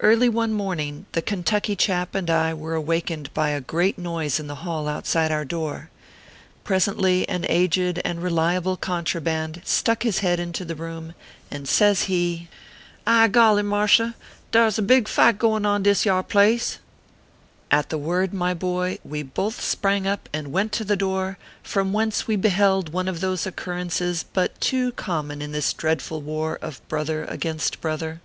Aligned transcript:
Early 0.00 0.30
one 0.30 0.54
morning, 0.54 1.04
the 1.12 1.20
Kentucky 1.20 1.76
chap 1.76 2.14
and 2.14 2.30
I 2.30 2.54
were 2.54 2.74
awakened 2.74 3.28
by 3.34 3.50
a 3.50 3.60
great 3.60 3.98
noise 3.98 4.40
in 4.40 4.46
the 4.46 4.54
hall 4.64 4.88
outside 4.88 5.30
our 5.30 5.44
door. 5.44 5.90
Presently 6.64 7.28
an 7.28 7.44
aged 7.50 8.00
and 8.02 8.22
reliable 8.22 8.78
contraband 8.78 9.60
stuck 9.66 10.04
his 10.04 10.20
head 10.20 10.40
into 10.40 10.64
the 10.64 10.74
room, 10.74 11.12
and 11.50 11.68
says 11.68 12.04
hr*: 12.04 12.06
364 12.06 13.06
ORPHEUS 13.06 13.26
C. 13.26 13.28
KERR 13.28 13.28
PAPERS. 13.28 13.28
"I 13.28 13.28
golly, 13.28 13.62
mars 13.62 14.00
r, 14.00 14.14
dar 14.52 14.66
s 14.68 14.78
a 14.78 14.80
big 14.80 15.06
fight 15.06 15.38
goin 15.38 15.66
on 15.66 15.76
in 15.80 15.82
dis 15.82 16.06
yar 16.06 16.22
place/ 16.22 16.78
At 17.70 17.90
the 17.90 17.98
word, 17.98 18.32
my 18.32 18.54
boy, 18.54 19.00
we 19.04 19.22
both 19.22 19.60
sprang 19.60 20.06
up 20.06 20.30
and 20.32 20.50
went 20.50 20.72
to 20.72 20.84
the 20.86 20.96
door, 20.96 21.36
from 21.62 21.92
whence 21.92 22.26
we 22.26 22.36
beheld 22.36 22.94
one 22.94 23.06
of 23.06 23.20
those 23.20 23.46
oc 23.46 23.56
currences 23.56 24.24
but 24.32 24.58
too 24.62 24.92
common 24.92 25.42
in 25.42 25.52
this 25.52 25.74
dreadful 25.74 26.22
war 26.22 26.58
of 26.62 26.80
brother 26.88 27.26
against 27.26 27.82
brother. 27.82 28.22